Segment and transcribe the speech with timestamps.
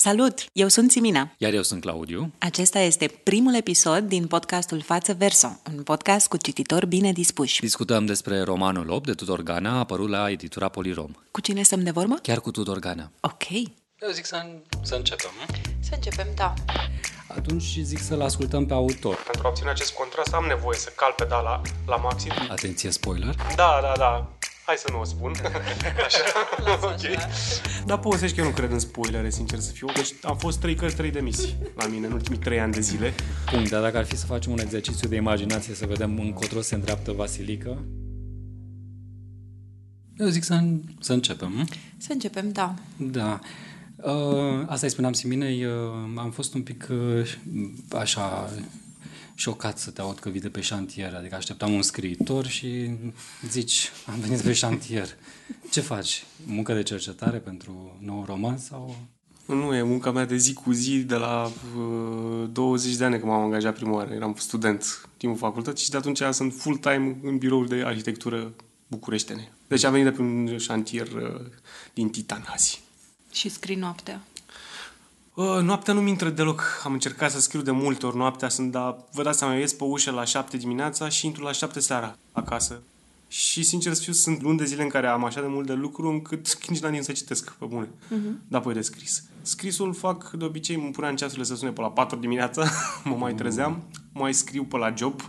[0.00, 0.44] Salut!
[0.52, 1.34] Eu sunt Simina.
[1.38, 2.32] Iar eu sunt Claudiu.
[2.38, 7.60] Acesta este primul episod din podcastul Față Verso, un podcast cu cititori bine dispuși.
[7.60, 11.12] Discutăm despre romanul 8 de Tudor Gana, apărut la editura Polirom.
[11.30, 12.14] Cu cine stăm de vorbă?
[12.22, 13.10] Chiar cu Tudor Gana.
[13.20, 13.50] Ok.
[13.50, 14.46] Eu zic să,
[14.82, 15.30] să începem.
[15.80, 16.54] Să începem, da.
[17.28, 19.14] Atunci zic să-l ascultăm pe autor.
[19.14, 22.32] Pentru a obține acest contrast am nevoie să cal pedala la maxim.
[22.48, 23.34] Atenție, spoiler.
[23.56, 24.38] Da, da, da.
[24.70, 25.32] Hai să nu o spun.
[26.06, 26.22] Așa.
[26.82, 27.00] ok.
[27.86, 29.86] Dar povestești că eu nu cred în spoilere, sincer să fiu.
[29.94, 33.14] Deci am fost trei cărți, trei demisii la mine în ultimii trei ani de zile.
[33.50, 36.74] Punct, dar dacă ar fi să facem un exercițiu de imaginație să vedem încotro se
[36.74, 37.84] îndreaptă Vasilică.
[40.16, 40.62] Eu zic să,
[41.00, 41.68] să începem.
[41.96, 42.74] Să începem, da.
[42.96, 43.40] Da.
[43.96, 45.72] Uh, asta îi spuneam Siminei, uh,
[46.16, 47.36] am fost un pic uh,
[47.92, 48.50] așa
[49.40, 52.90] șocat să te aud că vii de pe șantier, adică așteptam un scriitor și
[53.48, 55.08] zici, am venit pe șantier.
[55.70, 56.24] Ce faci?
[56.44, 58.96] Muncă de cercetare pentru nou roman sau...
[59.46, 63.30] Nu, e munca mea de zi cu zi de la uh, 20 de ani când
[63.30, 64.14] m-am angajat prima oară.
[64.14, 68.52] Eram student timpul facultății și de atunci sunt full-time în biroul de arhitectură
[68.86, 69.52] bucureștene.
[69.68, 71.46] Deci am venit de pe un șantier uh,
[71.94, 72.82] din Titan azi.
[73.32, 74.22] Și scrii noaptea.
[75.40, 76.80] Uh, noaptea nu-mi intră deloc.
[76.84, 79.72] Am încercat să scriu de multe ori noaptea, sunt, dar vă dați seama, eu ies
[79.72, 82.82] pe ușă la 7 dimineața și intru la 7 seara acasă.
[83.28, 85.72] Și sincer să fiu, sunt luni de zile în care am așa de mult de
[85.72, 87.86] lucru încât nici n-am timp să citesc, pe bune.
[87.86, 88.48] Uh-huh.
[88.48, 89.24] Dar apoi de scris.
[89.42, 92.70] Scrisul fac de obicei, mă puneam ceasurile să sune pe la 4 dimineața,
[93.04, 95.20] mă mai trezeam, mai scriu pe la job.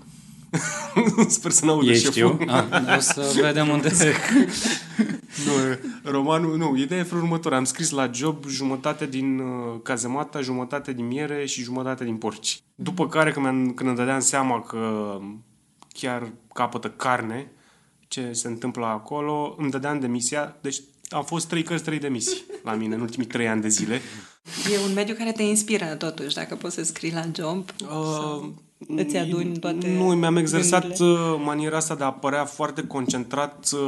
[1.28, 2.22] Sper să n-audă Ești șeful.
[2.22, 2.40] eu?
[2.48, 4.14] Ah, o să vedem unde se...
[5.46, 5.52] Nu,
[6.12, 7.54] romanul, nu, ideea e felul următor.
[7.54, 12.62] Am scris la job jumătate din uh, cazemata, jumătate din miere și jumătate din porci.
[12.76, 15.18] După care, când, mi-am, când îmi dădeam seama că
[15.94, 17.52] chiar capătă carne,
[18.08, 20.58] ce se întâmplă acolo, îmi dădeam demisia.
[20.62, 24.02] Deci am fost trei cărți, trei demisii la mine în ultimii trei ani de zile.
[24.74, 27.70] E un mediu care te inspiră, totuși, dacă poți să scrii la job.
[27.82, 28.50] Uh,
[28.88, 31.20] Îți aduni toate Nu, mi-am exersat gândurile?
[31.20, 33.80] uh, maniera asta de a părea foarte concentrat uh,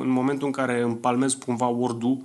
[0.00, 2.18] în momentul în care împalmez cumva Word-ul,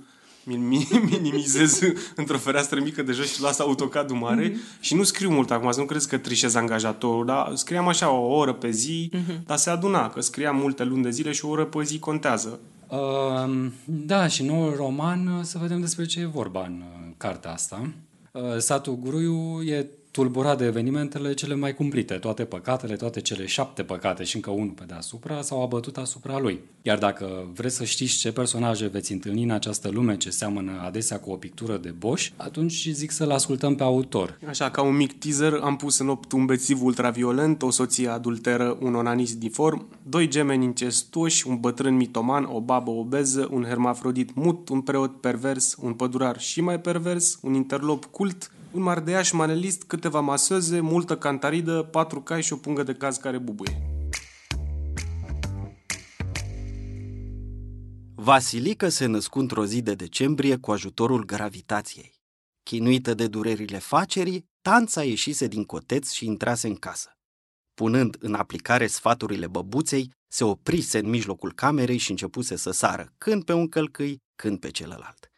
[0.44, 1.80] mi- mi- minimizez
[2.16, 4.80] într-o fereastră mică de jos și las autocadul mare mm-hmm.
[4.80, 8.34] și nu scriu mult acum, să nu crezi că trișez angajatorul, dar scriam așa o
[8.34, 9.46] oră pe zi, mm-hmm.
[9.46, 12.58] dar se aduna, că scriam multe luni de zile și o oră pe zi contează.
[12.88, 17.52] Uh, da, și noul roman, uh, să vedem despre ce e vorba în uh, cartea
[17.52, 17.90] asta.
[18.32, 22.14] Uh, satul Guruiu e tulburat de evenimentele cele mai cumplite.
[22.14, 26.60] Toate păcatele, toate cele șapte păcate și încă unul pe deasupra s-au abătut asupra lui.
[26.82, 31.18] Iar dacă vreți să știți ce personaje veți întâlni în această lume ce seamănă adesea
[31.20, 34.38] cu o pictură de boș, atunci zic să-l ascultăm pe autor.
[34.48, 38.76] Așa, ca un mic teaser, am pus în opt un bețiv ultraviolent, o soție adulteră,
[38.80, 44.68] un onanist diform, doi gemeni incestuoși, un bătrân mitoman, o babă obeză, un hermafrodit mut,
[44.68, 50.20] un preot pervers, un pădurar și mai pervers, un interlop cult, un mardeiaș manelist, câteva
[50.20, 53.82] maseze, multă cantaridă, patru cai și o pungă de caz care bubuie.
[58.14, 62.12] Vasilică se născu într-o zi de decembrie cu ajutorul gravitației.
[62.62, 67.10] Chinuită de durerile facerii, Tanța ieșise din coteț și intrase în casă.
[67.74, 73.44] Punând în aplicare sfaturile băbuței, se oprise în mijlocul camerei și începuse să sară, când
[73.44, 75.30] pe un călcâi, când pe celălalt.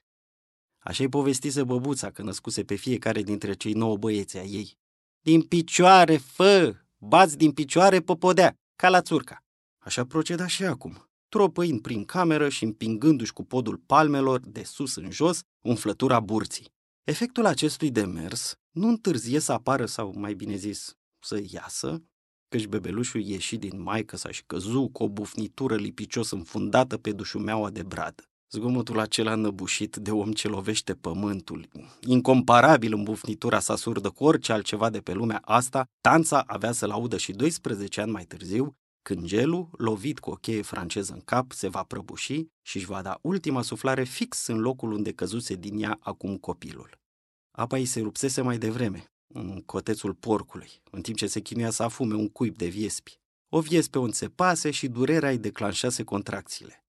[0.87, 4.79] Așa-i povestise băbuța că născuse pe fiecare dintre cei nouă băieți ai ei.
[5.21, 6.75] Din picioare, fă!
[6.99, 9.45] Bați din picioare pe podea, ca la țurca.
[9.79, 15.11] Așa proceda și acum, tropăind prin cameră și împingându-și cu podul palmelor de sus în
[15.11, 16.73] jos umflătura burții.
[17.05, 22.03] Efectul acestui demers nu întârzie să apară sau, mai bine zis, să iasă,
[22.49, 27.71] căci bebelușul ieși din maică sa și căzu cu o bufnitură lipicios înfundată pe dușumeaua
[27.71, 28.29] de brad.
[28.51, 31.69] Zgomotul acela năbușit de om ce lovește pământul,
[32.01, 36.91] incomparabil în bufnitura sa surdă cu orice altceva de pe lumea asta, Tanța avea să-l
[36.91, 41.53] audă și 12 ani mai târziu, când gelul, lovit cu o cheie franceză în cap,
[41.53, 45.83] se va prăbuși și își va da ultima suflare fix în locul unde căzuse din
[45.83, 46.99] ea acum copilul.
[47.51, 49.05] Apa îi se rupsese mai devreme,
[49.35, 53.21] în cotețul porcului, în timp ce se chinuia să afume un cuib de viespi.
[53.49, 56.86] O viespe o înțepase și durerea îi declanșase contracțiile.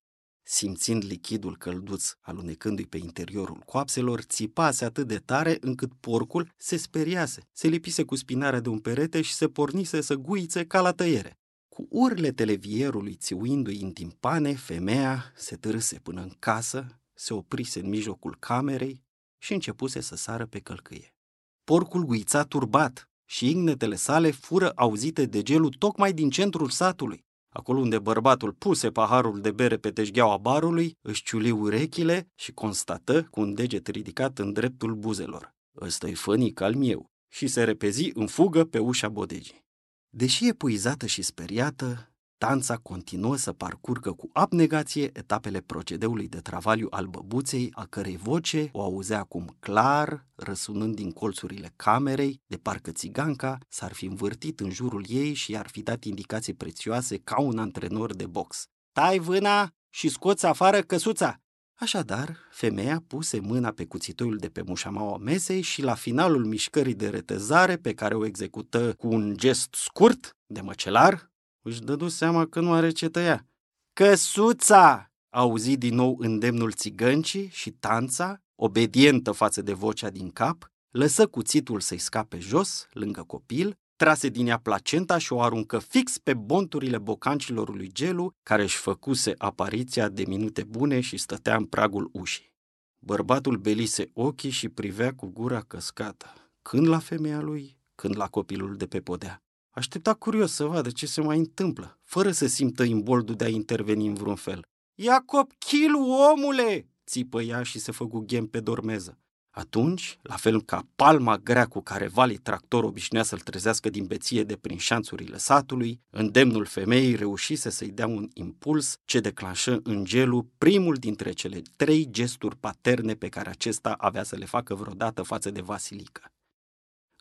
[0.50, 7.48] Simțind lichidul călduț alunecându-i pe interiorul coapselor, țipase atât de tare încât porcul se speriase,
[7.52, 11.40] se lipise cu spinarea de un perete și se pornise să guițe ca la tăiere.
[11.70, 17.90] Cu urletele vierului țiuindu-i în timpane, femeia se târâse până în casă, se oprise în
[17.90, 19.04] mijlocul camerei
[19.38, 21.16] și începuse să sară pe călcâie.
[21.64, 27.27] Porcul guița turbat și ignetele sale fură auzite de gelul tocmai din centrul satului.
[27.58, 33.24] Acolo unde bărbatul puse paharul de bere pe teșgheaua barului, își ciuli urechile și constată
[33.24, 35.56] cu un deget ridicat în dreptul buzelor.
[35.82, 39.66] ăsta e fănic al meu, și se repezi în fugă pe ușa bodegii.
[40.10, 47.06] Deși epuizată și speriată, Tanța continuă să parcurgă cu abnegație etapele procedeului de travaliu al
[47.06, 53.58] băbuței, a cărei voce o auzea acum clar, răsunând din colțurile camerei, de parcă țiganca
[53.70, 58.16] s-ar fi învârtit în jurul ei și i-ar fi dat indicații prețioase ca un antrenor
[58.16, 58.66] de box.
[58.92, 61.42] Tai vâna și scoți afară căsuța!
[61.80, 67.10] Așadar, femeia puse mâna pe cuțitoiul de pe mușamaua mesei și la finalul mișcării de
[67.10, 71.32] retezare pe care o execută cu un gest scurt de măcelar,
[71.68, 73.48] își dădu seama că nu are ce tăia.
[73.94, 75.12] Căsuța!
[75.30, 81.80] Auzi din nou îndemnul țigăncii și tanța, obedientă față de vocea din cap, lăsă cuțitul
[81.80, 86.98] să-i scape jos, lângă copil, trase din ea placenta și o aruncă fix pe bonturile
[86.98, 92.56] bocancilor lui Gelu, care își făcuse apariția de minute bune și stătea în pragul ușii.
[93.00, 98.76] Bărbatul belise ochii și privea cu gura căscată, când la femeia lui, când la copilul
[98.76, 99.47] de pe podea.
[99.78, 104.08] Aștepta curios să vadă ce se mai întâmplă, fără să simtă imboldul de a interveni
[104.08, 104.62] în vreun fel.
[104.96, 109.18] Iacob Chilu, omule!" țipă ea și se făcu ghem pe dormeză.
[109.50, 114.44] Atunci, la fel ca palma grea cu care Vali tractor obișnuia să-l trezească din beție
[114.44, 120.48] de prin șanțurile satului, îndemnul femeii reușise să-i dea un impuls ce declanșă în gelul
[120.58, 125.52] primul dintre cele trei gesturi paterne pe care acesta avea să le facă vreodată față
[125.52, 126.32] de Vasilică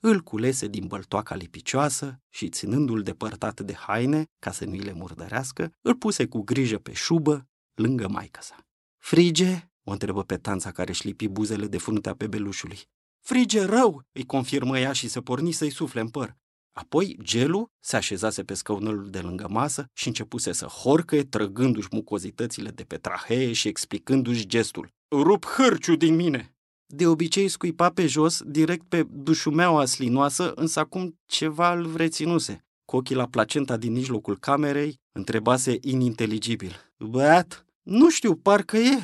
[0.08, 5.73] îl culese din băltoaca lipicioasă și, ținându-l depărtat de haine, ca să nu-i le murdărească,
[5.81, 8.56] îl puse cu grijă pe șubă, lângă maică sa.
[8.99, 9.70] Frige?
[9.85, 12.79] o întrebă pe tanța care își lipi buzele de fruntea pe belușului.
[13.20, 16.37] Frige rău, îi confirmă ea și se porni să-i sufle în păr.
[16.73, 22.70] Apoi Gelu se așezase pe scaunelul de lângă masă și începuse să horcă, trăgându-și mucozitățile
[22.70, 24.88] de pe trahee și explicându-și gestul.
[25.11, 26.56] Rup hârciu din mine!
[26.87, 32.65] De obicei scuipa pe jos, direct pe dușumeaua slinoasă, însă acum ceva îl vreținuse.
[32.85, 36.73] Cu ochii la placenta din mijlocul camerei, întrebase ininteligibil.
[36.99, 37.67] Băiat?
[37.83, 38.99] Nu știu, parcă e,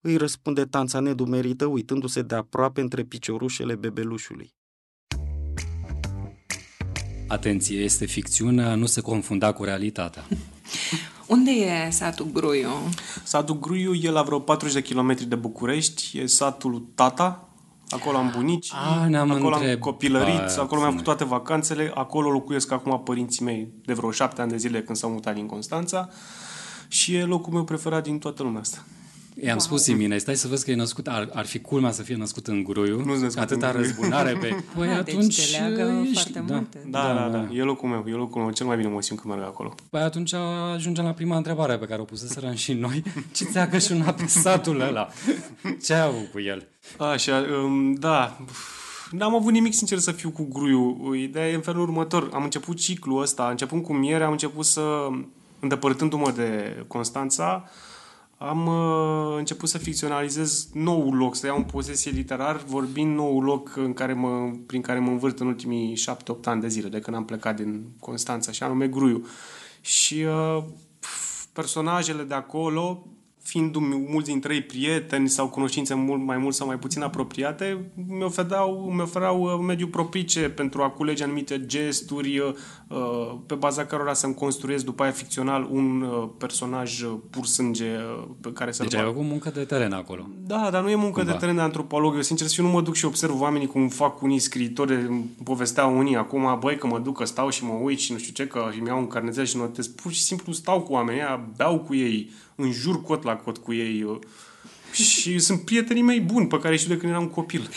[0.00, 4.54] îi răspunde tanța nedumerită, uitându-se de aproape între piciorușele bebelușului.
[7.26, 10.26] Atenție, este ficțiunea, nu se confunda cu realitatea.
[11.26, 12.68] Unde e satul Gruiu?
[13.22, 17.48] Satul Gruiu e la vreo 40 de kilometri de București, e satul Tata,
[17.88, 19.74] acolo am bunici, A, ne-am acolo întrebat.
[19.74, 24.40] am copilărit, acolo mi-am făcut toate vacanțele, acolo locuiesc acum părinții mei de vreo șapte
[24.40, 26.08] ani de zile când s-au mutat din Constanța
[26.88, 28.84] și e locul meu preferat din toată lumea asta.
[29.40, 29.58] I-am wow.
[29.58, 32.46] spus Simine, stai să vezi că e născut, ar, ar fi culmea să fie născut
[32.46, 33.86] în Gruiu, Nu-s născut atâta în Gruiu.
[33.86, 34.48] răzbunare pe...
[34.76, 36.54] Păi Ah, atunci deci te leagă ești, foarte da.
[36.54, 36.86] multe.
[36.86, 39.34] Da, da, da, e locul meu, e locul meu, cel mai bine mă simt când
[39.34, 39.74] merg acolo.
[39.90, 40.34] Păi atunci
[40.74, 43.02] ajungem la prima întrebare pe care o puseserăm și noi.
[43.32, 45.08] Ce ți-a și una pe satul ăla?
[45.84, 46.68] Ce ai avut cu el?
[46.98, 48.36] Așa, um, da,
[49.10, 51.16] N-am avut nimic, sincer, să fiu cu gruiul.
[51.16, 52.30] Ideea e în felul următor.
[52.32, 55.08] Am început ciclul ăsta, începând cu miere, am început să,
[55.60, 57.70] îndepărtându-mă de Constanța,
[58.38, 63.76] am uh, început să ficționalizez noul loc, să iau în posesie literar, vorbind noul loc
[63.76, 67.16] în care mă, prin care mă învârt în ultimii șapte-opt ani de zile, de când
[67.16, 69.26] am plecat din Constanța, și anume Gruiu.
[69.80, 70.64] Și uh,
[71.52, 73.06] personajele de acolo,
[73.48, 73.76] fiind
[74.08, 78.92] mulți dintre ei prieteni sau cunoștințe mult mai mult sau mai puțin apropiate, mi oferau,
[78.94, 82.54] mi oferau uh, mediu propice pentru a culege anumite gesturi uh,
[83.46, 88.28] pe baza cărora să-mi construiesc după aia ficțional un uh, personaj uh, pur sânge uh,
[88.40, 90.28] pe care să-l Deci ai făcut muncă de teren acolo.
[90.46, 91.32] da, dar nu e muncă Cumva.
[91.32, 92.14] de teren de antropolog.
[92.14, 95.24] Eu, sincer, să fiu, nu mă duc și observ oamenii cum fac unii scriitori, îmi
[95.44, 98.32] povesteau unii acum, băi, că mă duc, că stau și mă uit și nu știu
[98.32, 99.86] ce, că îmi iau un carnețel și notez.
[99.86, 102.30] Pur și simplu stau cu oamenii ăia, beau cu ei,
[102.62, 104.20] înjur cot la cot cu ei eu.
[104.92, 107.68] și sunt prietenii mei buni pe care îi știu de când eram copil.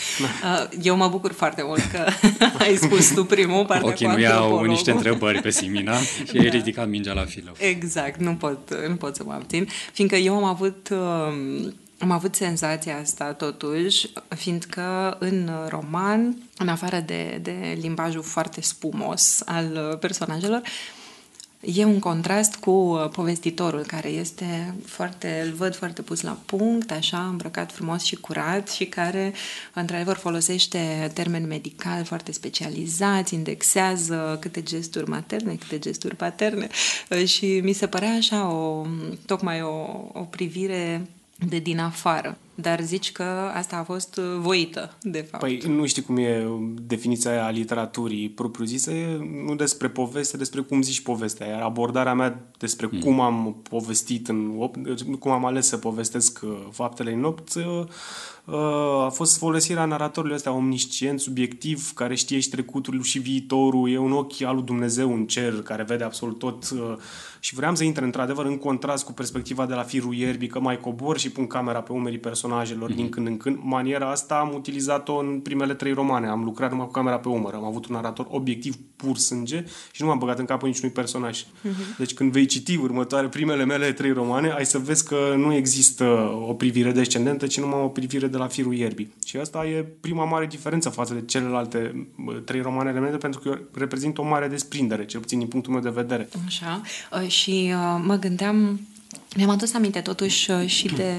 [0.42, 0.50] Da.
[0.62, 2.06] Uh, Eu mă bucur foarte mult că
[2.64, 4.68] ai spus tu primul partea Ok, cu nu iau antropologul.
[4.68, 5.96] niște întrebări pe Simina
[6.30, 7.52] și ai ridicat mingea la filă.
[7.58, 12.36] Exact, nu pot, nu pot să mă abțin, fiindcă eu am avut, um, am avut
[12.36, 19.98] senzația asta totuși, fiindcă în roman, în afară de, de limbajul foarte spumos al uh,
[20.00, 20.62] personajelor,
[21.62, 26.92] E un contrast cu uh, povestitorul care este foarte, îl văd foarte pus la punct,
[26.92, 29.34] așa, îmbrăcat frumos și curat și care,
[29.74, 36.68] într-adevăr, folosește termeni medicali foarte specializați, indexează câte gesturi materne, câte gesturi paterne
[37.10, 38.86] uh, și mi se părea așa o,
[39.26, 41.08] tocmai o, o privire
[41.48, 42.38] de din afară.
[42.56, 45.44] Dar zici că asta a fost uh, voită, de fapt.
[45.44, 46.48] Păi nu știi cum e
[46.82, 51.48] definiția aia a literaturii propriu-zisă, e nu despre poveste, despre cum zici povestea.
[51.48, 53.00] Iar abordarea mea despre mm.
[53.00, 54.52] cum am povestit, în,
[55.20, 57.86] cum am ales să povestesc uh, faptele în nopt, uh,
[59.06, 64.12] a fost folosirea naratorului ăsta omniscient, subiectiv, care știe și trecutul și viitorul, e un
[64.12, 66.74] ochi al lui Dumnezeu în cer, care vede absolut tot
[67.44, 70.80] și vreau să intre într-adevăr în contrast cu perspectiva de la firul ierbii, că mai
[70.80, 72.20] cobor și pun camera pe umerii
[72.52, 72.96] personajelor mm-hmm.
[72.96, 73.58] din când în când.
[73.62, 76.28] Maniera asta am utilizat-o în primele trei romane.
[76.28, 80.02] Am lucrat numai cu camera pe umăr, am avut un narator obiectiv pur sânge și
[80.02, 81.44] nu m-am băgat în capul niciunui personaj.
[81.44, 81.98] Mm-hmm.
[81.98, 86.04] Deci când vei citi următoare primele mele trei romane, ai să vezi că nu există
[86.48, 89.14] o privire descendentă, ci numai o privire de la firul ierbii.
[89.26, 92.08] Și asta e prima mare diferență față de celelalte
[92.46, 95.90] trei romane mele, pentru că reprezintă o mare desprindere, cel puțin din punctul meu de
[95.90, 96.30] vedere.
[96.46, 96.82] Așa
[97.28, 98.80] și uh, mă gândeam,
[99.36, 101.14] mi-am adus aminte totuși uh, și de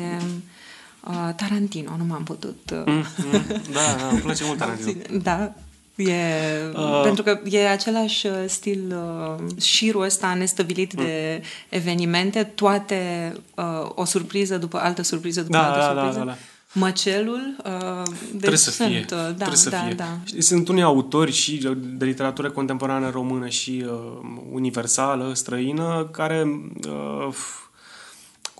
[1.06, 2.70] uh, Tarantino, nu m-am putut...
[2.72, 2.82] Uh...
[2.86, 5.18] Mm, mm, da, da, îmi place mult Tarantino.
[5.22, 5.52] da,
[5.96, 6.14] E,
[6.74, 8.94] uh, pentru că e același uh, stil,
[9.38, 11.04] uh, șirul ăsta nestabilit mm.
[11.04, 16.18] de evenimente, toate uh, o surpriză după altă surpriză după da, altă da, surpriză.
[16.18, 16.36] Da, da, da.
[16.74, 18.98] Măcelul, uh, deci trebuie să sunt, fie.
[18.98, 19.94] Uh, da, trebuie să da, fie.
[19.94, 20.18] Da.
[20.38, 23.92] Sunt unii autori și de literatură contemporană română și uh,
[24.52, 26.46] universală, străină, care,
[26.86, 27.34] uh,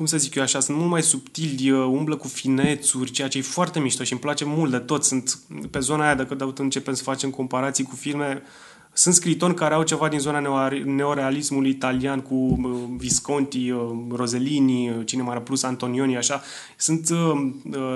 [0.02, 3.38] cum să zic eu așa, sunt mult mai subtili, uh, umblă cu finețuri, ceea ce
[3.38, 5.04] e foarte mișto și îmi place mult de tot.
[5.04, 5.38] Sunt
[5.70, 8.50] pe zona aia, dacă începem să facem comparații cu filme, uh,
[8.92, 13.80] sunt scritori care au ceva din zona neorealismului italian cu uh, Visconti, uh,
[14.10, 16.42] Rosellini, uh, cine mai plus Antonioni, așa.
[16.76, 17.50] Sunt uh,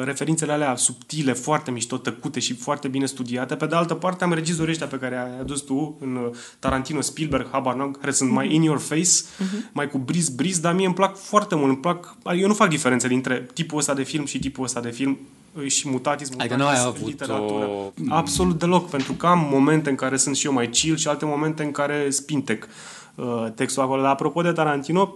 [0.05, 3.55] referințele alea subtile, foarte mișto, tăcute și foarte bine studiate.
[3.55, 7.49] Pe de altă parte am regizorii ăștia pe care ai adus tu în Tarantino, Spielberg,
[7.51, 9.73] Habar care sunt mai in your face, uh-huh.
[9.73, 11.69] mai cu briz, briz, dar mie îmi plac foarte mult.
[11.69, 14.91] Îmi plac, eu nu fac diferențe dintre tipul ăsta de film și tipul ăsta de
[14.91, 15.19] film
[15.67, 17.67] și mutatis, mutatis adică nu ai avut literatură.
[17.67, 17.93] O...
[18.09, 21.25] Absolut deloc, pentru că am momente în care sunt și eu mai chill și alte
[21.25, 22.69] momente în care spintec
[23.15, 24.03] uh, textul acolo.
[24.03, 25.15] Dar apropo de Tarantino,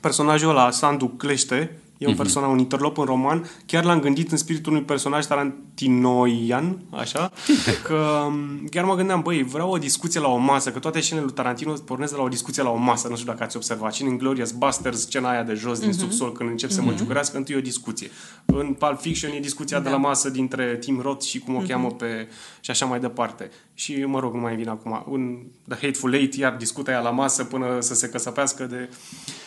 [0.00, 2.16] personajul ăla, Sandu Clește, E un uh-huh.
[2.16, 3.50] personaj, un interlop în roman.
[3.66, 7.32] Chiar l-am gândit în spiritul unui personaj tarantinoian, așa,
[7.86, 11.24] că um, chiar mă gândeam, băi, vreau o discuție la o masă, că toate scenele
[11.24, 13.94] lui Tarantino pornesc de la o discuție la o masă, nu știu dacă ați observat.
[13.94, 15.80] Și în Glorious Busters, scena aia de jos, uh-huh.
[15.80, 15.98] din mhm.
[15.98, 16.72] subsol, când încep uh-huh.
[16.72, 16.98] să mă mhm.
[16.98, 18.10] ciugurească, întâi o discuție.
[18.44, 19.82] În Pulp Fiction e discuția da.
[19.82, 20.08] de la da.
[20.08, 21.66] masă dintre Tim Roth și cum o uh-huh.
[21.66, 22.28] cheamă pe...
[22.60, 23.50] și așa mai departe.
[23.74, 25.04] Și, mă rog, nu mai vin acum.
[25.08, 25.38] Un
[25.68, 28.88] The Hateful Eight, iar discută aia la masă până să se căsăpească de...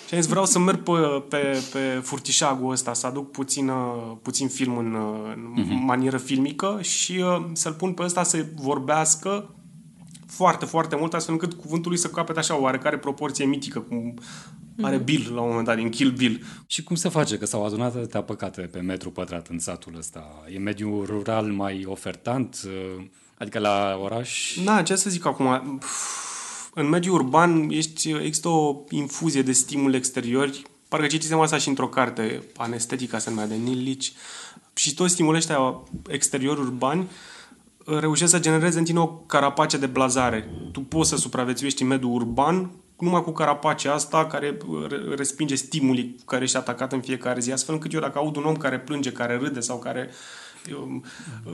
[0.10, 3.72] Și am zis, vreau să merg pe, pe, pe furtișagul ăsta, să aduc puțin,
[4.22, 4.96] puțin film în,
[5.56, 5.86] în uh-huh.
[5.86, 9.56] manieră filmică și uh, să-l pun pe ăsta să vorbească
[10.28, 14.13] foarte, foarte mult, astfel încât cuvântul lui să capete așa o oarecare proporție mitică, cum
[14.82, 15.06] are mhm.
[15.06, 16.44] Bill la un moment dat, din Kill Bill.
[16.68, 20.44] Și cum se face că s-au adunat atâtea păcate pe metru pătrat în satul ăsta?
[20.54, 22.62] E mediul rural mai ofertant?
[22.66, 23.04] Uh,
[23.38, 24.58] adică la oraș?
[24.63, 25.80] Da, ce să zic acum?
[26.79, 31.88] În mediul urban ești, există o infuzie de stimuli exteriori Parcă citisem asta și într-o
[31.88, 34.05] carte, Anestetica se numea, de Neil Leach.
[34.74, 37.09] Și toți stimulii ăștia exterior urbani
[37.86, 40.50] uh, reușesc să genereze în tine o carapace de blazare.
[40.71, 46.15] Tu poți să supraviețuiești în mediul urban numai cu carapacea asta care uh, respinge stimulii
[46.25, 49.12] care ești atacat în fiecare zi, astfel încât eu dacă aud un om care plânge,
[49.12, 50.09] care râde sau care
[50.70, 51.01] eu,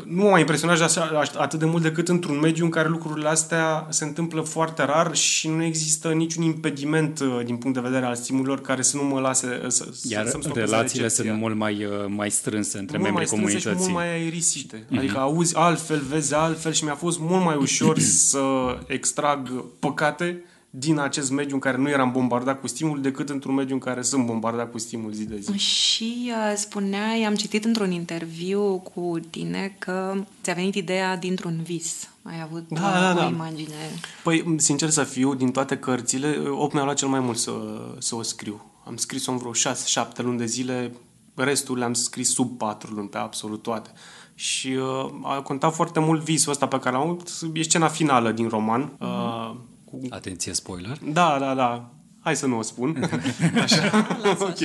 [0.05, 3.87] nu mă mai impresionează așa, atât de mult decât într-un mediu în care lucrurile astea
[3.89, 8.15] se întâmplă foarte rar și nu există niciun impediment uh, din punct de vedere al
[8.15, 11.91] stimulilor care să nu mă lase uh, să Iar să relațiile sunt mult mai, uh,
[12.07, 13.69] mai strânse între mult membrii mai comunității.
[13.69, 14.77] Și mult mai aerisite.
[14.77, 14.97] Mm-hmm.
[14.97, 18.39] Adică auzi altfel, vezi altfel și mi-a fost mult mai ușor să
[18.87, 20.43] extrag păcate
[20.77, 24.01] din acest mediu în care nu eram bombardat cu stimul decât într-un mediu în care
[24.01, 25.57] sunt bombardat cu stimul zi de zi.
[25.57, 30.13] Și uh, spuneai, am citit într-un interviu cu tine că
[30.43, 32.09] ți-a venit ideea dintr-un vis.
[32.23, 33.25] Ai avut da, da, da.
[33.25, 33.75] o imagine.
[34.23, 37.51] Păi, sincer să fiu, din toate cărțile, 8 mi-a luat cel mai mult să,
[37.97, 38.65] să o scriu.
[38.85, 39.55] Am scris-o în vreo 6-7
[40.17, 40.91] luni de zile,
[41.33, 43.91] restul le-am scris sub 4 luni, pe absolut toate.
[44.33, 47.29] Și uh, a contat foarte mult visul ăsta pe care l-am avut.
[47.53, 48.91] E scena finală din roman.
[48.91, 49.01] Mm-hmm.
[49.01, 49.55] Uh,
[50.01, 50.07] cu...
[50.09, 50.97] Atenție, spoiler.
[51.11, 51.89] Da, da, da.
[52.19, 53.09] Hai să nu o spun.
[53.63, 54.07] Așa.
[54.39, 54.59] ok.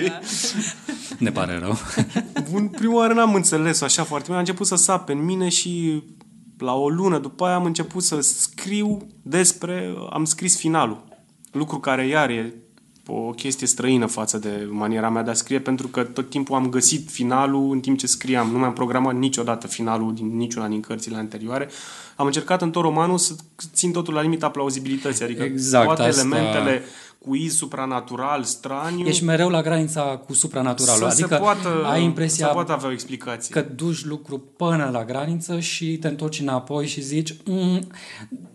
[1.19, 1.77] Ne pare rău.
[2.51, 4.37] Bun, prima oară n-am înțeles așa foarte bine.
[4.37, 6.03] A început să sape în mine și
[6.59, 9.95] la o lună după aia am început să scriu despre...
[10.11, 11.05] Am scris finalul.
[11.53, 12.55] Lucru care iar e
[13.13, 16.69] o chestie străină față de maniera mea de a scrie, pentru că tot timpul am
[16.69, 18.51] găsit finalul în timp ce scriam.
[18.51, 21.69] Nu mi-am programat niciodată finalul din niciuna din cărțile anterioare.
[22.17, 23.35] Am încercat în tot romanul să
[23.73, 26.21] țin totul la limita plauzibilității, adică exact, toate asta...
[26.21, 26.83] elementele
[27.19, 29.07] cuiz supranatural, straniu.
[29.07, 31.09] Ești mereu la granița cu supranaturalul.
[31.09, 33.55] să adică se poată, ai impresia să poată avea o explicație.
[33.55, 37.81] că duci lucru până la graniță și te întorci înapoi și zici mm,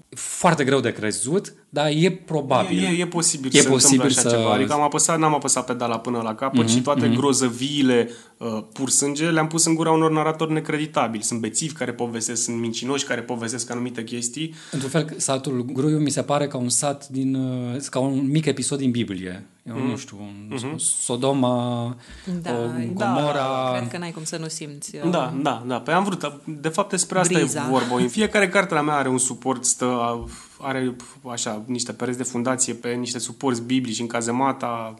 [0.09, 2.83] foarte greu de crezut, dar e probabil.
[2.83, 4.53] E, e posibil E să posibil întâmple așa să- ceva.
[4.53, 7.15] Adică am apăsat, n-am apăsat pedala până la capăt mm-hmm, și toate mm-hmm.
[7.15, 11.23] grozăviile uh, pur sânge le-am pus în gura unor naratori necreditabili.
[11.23, 14.53] Sunt bețivi care povestesc, sunt mincinoși care povestesc anumite chestii.
[14.71, 18.45] Într-un fel, satul Gruiu mi se pare ca un sat din, uh, ca un mic
[18.45, 19.45] episod din Biblie.
[19.69, 19.89] Eu Mm.
[19.89, 21.95] nu știu, un, Sodoma,
[22.41, 23.73] Da, o da, Gomora.
[23.77, 24.95] cred că n-ai cum să nu simți.
[25.03, 25.75] uh, Da, da, da.
[25.79, 26.41] Păi am vrut.
[26.45, 27.63] De fapt, despre asta Briza.
[27.67, 27.95] e vorba.
[27.95, 30.25] În fiecare carte la mea are un suport, stă,
[30.65, 30.95] are
[31.31, 34.93] așa, niște pereți de fundație pe niște suporți biblici în cazemata.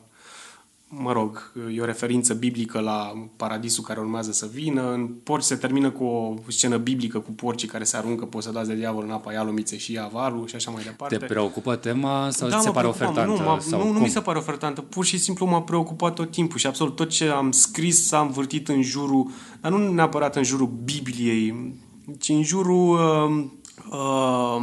[0.87, 4.91] Mă rog, e o referință biblică la paradisul care urmează să vină.
[4.91, 8.75] În porci se termină cu o scenă biblică cu porcii care se aruncă posădați de
[8.75, 11.17] diavol în apa, ia lumițe și ia valul și așa mai departe.
[11.17, 13.43] Te preocupă tema sau Da, ți se mă pare preocupă, ofertantă?
[13.43, 14.01] Nu, mă, sau nu, nu cum?
[14.01, 14.81] mi se pare ofertantă.
[14.81, 18.67] Pur și simplu m-a preocupat tot timpul și absolut tot ce am scris s-a învârtit
[18.67, 19.31] în jurul,
[19.61, 21.73] dar nu neapărat în jurul Bibliei,
[22.19, 23.45] ci în jurul uh,
[23.91, 24.57] uh,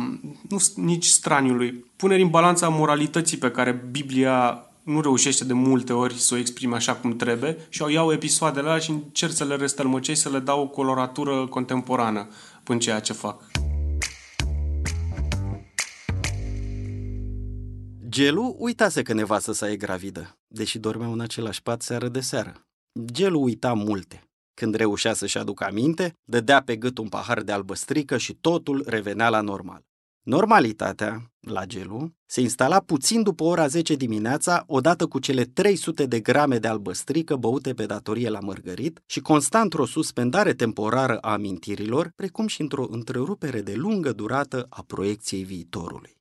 [0.48, 1.84] nu, s- nici straniului.
[1.96, 6.74] Puneri în balanța moralității pe care Biblia nu reușește de multe ori să o exprime
[6.74, 10.38] așa cum trebuie și o iau episoadele alea și încerc să le răstălmăcesc, să le
[10.38, 12.28] dau o coloratură contemporană
[12.66, 13.42] în ceea ce fac.
[18.08, 22.66] Gelu uitase că nevastă sa e gravidă, deși dormeau în același pat seară de seară.
[23.04, 24.22] Gelu uita multe.
[24.54, 29.28] Când reușea să-și aducă aminte, dădea pe gât un pahar de albăstrică și totul revenea
[29.28, 29.84] la normal.
[30.22, 36.20] Normalitatea, la Gelu, se instala puțin după ora 10 dimineața, odată cu cele 300 de
[36.20, 42.12] grame de albăstrică băute pe datorie la mărgărit și constant într-o suspendare temporară a amintirilor,
[42.16, 46.16] precum și într-o întrerupere de lungă durată a proiecției viitorului.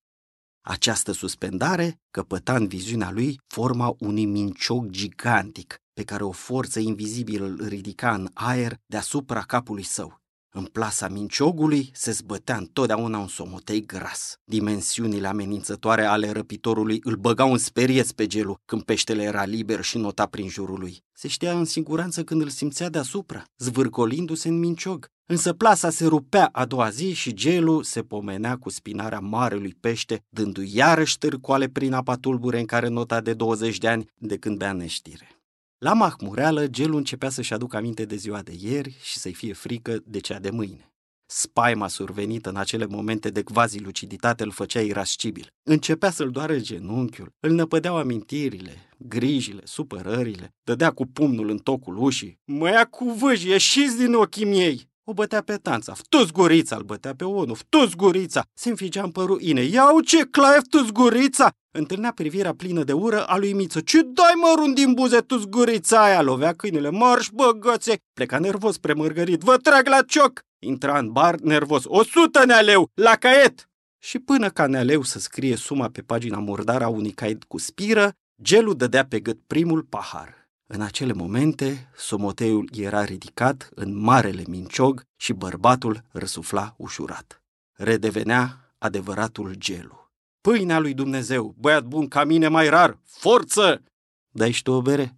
[0.61, 7.45] Această suspendare căpăta în viziunea lui forma unui minciog gigantic pe care o forță invizibilă
[7.45, 10.21] îl ridica în aer deasupra capului său.
[10.53, 14.36] În plasa minciogului se zbătea întotdeauna un somotei gras.
[14.43, 19.98] Dimensiunile amenințătoare ale răpitorului îl băgau în sperieți pe gelul când peștele era liber și
[19.98, 21.03] nota prin jurul lui.
[21.13, 25.07] Se știa în siguranță când îl simțea deasupra, zvârcolindu-se în minciog.
[25.25, 30.24] Însă plasa se rupea a doua zi și gelul se pomenea cu spinarea marelui pește,
[30.29, 34.57] dându-i iarăși târcoale prin apa tulbure în care nota de 20 de ani de când
[34.57, 35.40] bea neștire.
[35.83, 40.01] La mahmureală, gelul începea să-și aducă aminte de ziua de ieri și să-i fie frică
[40.05, 40.94] de cea de mâine.
[41.25, 45.48] Spaima survenită în acele momente de quasi-luciditate îl făcea irascibil.
[45.63, 52.39] Începea să-l doară genunchiul, îl năpădeau amintirile, grijile, supărările, dădea cu pumnul în tocul ușii.
[52.46, 54.90] Mă ia cu vâji, ieșiți din ochii miei!
[55.03, 59.11] O bătea pe tanța, ftus gurița, îl bătea pe unul, ftus gurița, se înfigea în
[59.11, 61.51] părul ine, iau ce claie ftus gurița!
[61.74, 63.79] Întâlnea privirea plină de ură a lui Miță.
[63.79, 66.22] Ce dai mărunt din buze tu zgurița aia?
[66.22, 66.90] Lovea câinele.
[66.90, 67.98] Marș, băgățe!
[68.14, 69.42] Pleca nervos spre mărgărit.
[69.42, 70.42] Vă trag la cioc!
[70.59, 71.83] Intra în bar nervos.
[71.85, 72.90] O sută nealeu!
[72.94, 73.70] La caiet!
[74.00, 78.11] Și până ca nealeu să scrie suma pe pagina murdară a unui caiet cu spiră,
[78.42, 80.40] gelul dădea pe gât primul pahar.
[80.74, 87.44] În acele momente, somoteiul era ridicat în marele minciog și bărbatul răsufla ușurat.
[87.72, 90.12] Redevenea adevăratul gelu.
[90.42, 93.84] Pâinea lui Dumnezeu, băiat bun ca mine mai rar, forță!
[94.29, 95.18] Dai și tu o bere?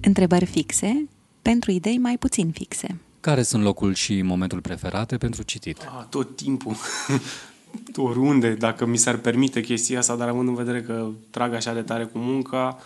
[0.00, 1.08] Întrebări fixe
[1.42, 3.00] pentru idei mai puțin fixe.
[3.20, 5.78] Care sunt locul și momentul preferate pentru citit?
[5.78, 6.76] Ah, tot timpul.
[7.96, 11.82] Oriunde, dacă mi s-ar permite chestia asta, dar având în vedere că trag așa de
[11.82, 12.78] tare cu munca,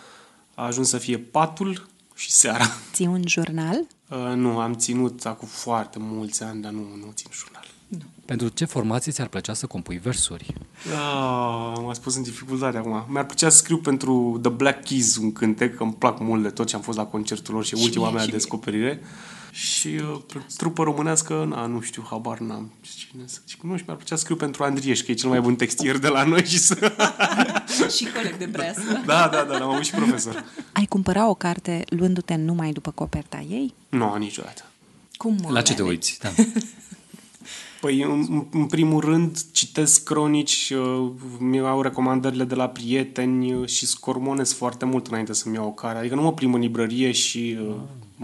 [0.54, 2.64] a ajuns să fie patul și seara.
[2.92, 3.86] Ții un jurnal?
[4.08, 7.64] Uh, nu, am ținut acum foarte mulți ani, dar nu, nu țin jurnal.
[8.24, 10.54] Pentru ce formație ți-ar plăcea să compui versuri?
[10.92, 13.04] Ah, m-a spus în dificultate acum.
[13.08, 16.48] Mi-ar plăcea să scriu pentru The Black Keys un cântec, că îmi plac mult de
[16.48, 19.00] tot ce am fost la concertul lor și, Și ultima mie, mea și mie.
[19.54, 19.62] Descoperire.
[19.62, 22.70] Și uh, trupă românească, na, nu știu, habar n-am.
[22.80, 25.40] Cine să zic, nu știu, mi-ar plăcea să scriu pentru Andrieș, că e cel mai
[25.40, 26.74] bun textier de la noi și să...
[27.96, 28.80] și coleg de presă.
[29.06, 30.44] da, da, da, l-am avut și profesor.
[30.72, 33.74] Ai cumpăra o carte luându-te numai după coperta ei?
[33.88, 34.64] Nu, niciodată.
[35.16, 35.90] Cum, mă, La ce te Lene?
[35.90, 36.18] uiți?
[36.22, 36.28] Da.
[37.80, 43.54] Păi, în, în- în primul rând, citesc cronici, uh, mi au recomandările de la prieteni
[43.54, 45.98] uh, și scormonez foarte mult înainte să-mi iau o carte.
[45.98, 47.58] Adică nu mă plimb în librărie și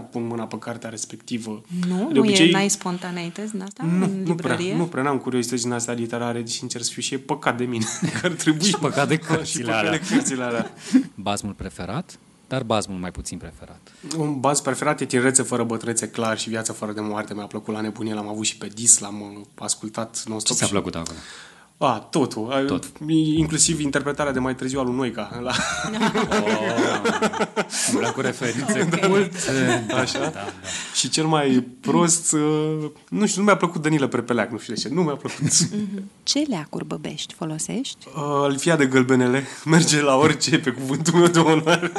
[0.01, 1.61] uh, pun mâna pe cartea respectivă.
[1.87, 1.97] Nu?
[2.07, 4.75] De nu obicei, e, n-ai spontaneități din asta nu, în nu prea, librărie?
[4.75, 7.85] nu prea, n-am curiozități din astea literare, sincer să fiu, și e păcat de mine
[8.21, 8.65] că ar trebui.
[8.65, 9.91] Și păcat de și cărțile păcat alea.
[9.91, 10.71] de cărțile alea.
[11.15, 13.91] Bazmul preferat, dar bazmul mai puțin preferat.
[14.17, 17.33] Un baz preferat e Tinerețe fără bătrânețe clar și Viața fără de moarte.
[17.33, 20.55] Mi-a plăcut la nebunie, l-am avut și pe dis, l-am uh, ascultat Ce non-stop.
[20.55, 21.17] ți-a și- plăcut acolo?
[21.83, 22.63] A, totul.
[22.67, 22.91] Tot.
[23.35, 25.39] Inclusiv interpretarea de mai târziu al lui Noica.
[25.43, 25.51] La...
[27.93, 29.09] Oh, cu referințe okay.
[29.09, 29.85] multe.
[30.01, 30.19] Așa?
[30.19, 30.45] Da, da.
[30.95, 34.79] Și cel mai prost, uh, nu știu, nu mi-a plăcut Danila Prepeleac, nu știu de
[34.79, 35.51] ce, nu mi-a plăcut.
[36.23, 38.07] Ce leacuri băbești folosești?
[38.07, 41.91] Uh, Alfia de gălbenele, merge la orice pe cuvântul meu de onoare.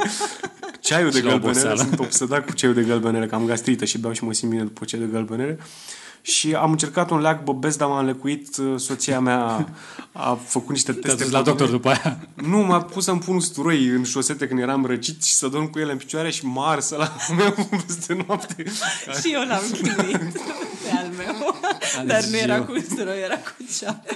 [0.80, 1.88] Ceaiul de Și la gălbenele, oboseală.
[1.88, 4.62] sunt obsedat cu ceaiul de gălbenele, că am gastrită și beau și mă simt bine
[4.62, 5.58] după ceaiul de gălbenele.
[6.22, 8.56] Și am încercat un leac bobesc, dar m-a înlecuit.
[8.56, 9.68] uh, Soția mea
[10.12, 11.22] a făcut niște Te-a teste.
[11.22, 11.78] dus la pe doctor mine.
[11.78, 12.18] după aia.
[12.34, 15.78] Nu, m-a pus să-mi pun usturoi în șosete când eram răcit și să dorm cu
[15.78, 17.54] ele în picioare și m-a ars la meu
[17.86, 18.64] peste noapte.
[19.22, 21.56] Și eu l-am chinuit pe al meu.
[22.06, 22.64] Dar nu și era eu.
[22.64, 24.10] cu usturoi, era cu ceapă.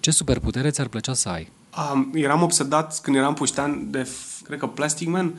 [0.00, 1.48] Ce superputere ți-ar plăcea să ai?
[1.92, 5.34] Um, eram obsedat când eram puștean de, f- cred că Plastic Man.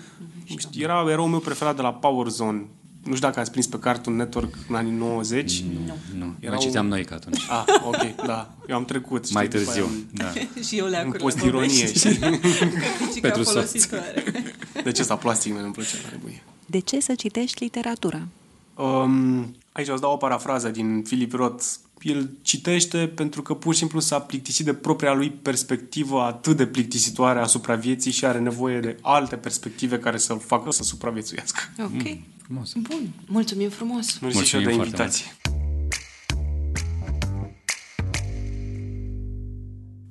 [0.58, 2.66] Știi, Era eroul meu preferat de la Power Zone.
[3.04, 5.62] Nu știu dacă ați prins pe Cartoon Network în anii 90.
[5.86, 5.98] Nu.
[6.18, 6.36] Nu.
[6.40, 7.42] Era Mai un- citeam noi ca atunci.
[7.50, 8.54] Ah, ok, da.
[8.68, 9.24] Eu am trecut.
[9.24, 9.84] știi, Mai după târziu.
[9.84, 10.32] aia Da.
[10.68, 11.98] Și eu În, în leacurile post-ironie, băbești.
[12.00, 12.20] știi?
[13.08, 13.54] Picica Pentru soț.
[13.54, 14.24] folositoare.
[14.84, 16.44] De ce ăsta Plastic Man îmi plăcea la nebunie.
[16.66, 18.28] De ce să citești literatură?
[18.76, 21.66] Um, aici o să dau o parafrază din Philip Roth.
[22.02, 26.66] El citește pentru că pur și simplu s-a plictisit de propria lui perspectivă atât de
[26.66, 31.60] plictisitoare asupra vieții și are nevoie de alte perspective care să-l facă să supraviețuiască.
[31.80, 32.18] Ok.
[32.52, 32.74] Frumos.
[32.74, 33.14] Bun.
[33.28, 34.20] Mulțumim frumos.
[34.20, 35.26] Mersi și eu Mulțumim de foarte invitație.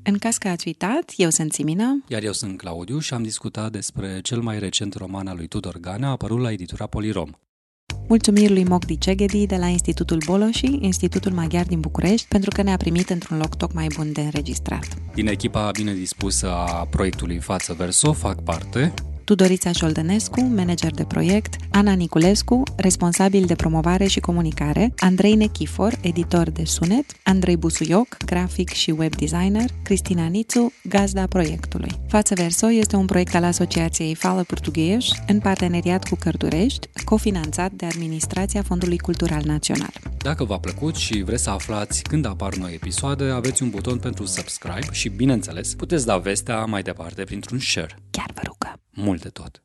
[0.02, 3.72] În caz că ați uitat, eu sunt Simina Iar eu sunt Claudiu și am discutat
[3.72, 7.30] despre cel mai recent roman al lui Tudor Ganea, apărut la editura Polirom.
[8.08, 12.76] Mulțumiri lui Mogdi Cegedi de la Institutul Boloși, Institutul Maghiar din București, pentru că ne-a
[12.76, 15.14] primit într-un loc tocmai bun de înregistrat.
[15.14, 18.94] Din echipa bine dispusă a proiectului Față Verso fac parte
[19.30, 26.50] Tudorița Șoldănescu, manager de proiect, Ana Niculescu, responsabil de promovare și comunicare, Andrei Nechifor, editor
[26.50, 31.90] de sunet, Andrei Busuioc, grafic și web designer, Cristina Nițu, gazda proiectului.
[32.08, 37.86] Față Verso este un proiect al Asociației Fala Portughez în parteneriat cu Cărturești, cofinanțat de
[37.86, 39.92] Administrația Fondului Cultural Național.
[40.22, 44.24] Dacă v-a plăcut și vreți să aflați când apar noi episoade, aveți un buton pentru
[44.26, 47.98] subscribe și, bineînțeles, puteți da vestea mai departe printr-un share.
[48.10, 48.80] Chiar vă rugăm!
[48.90, 49.62] Mult de tot!